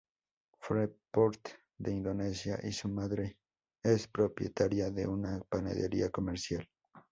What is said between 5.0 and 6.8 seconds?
una panadería comercial.